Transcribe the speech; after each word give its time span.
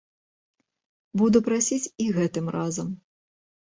Буду 1.23 1.43
прасіць 1.51 1.81
і 2.03 2.11
гэтым 2.19 2.45
разам. 2.61 2.87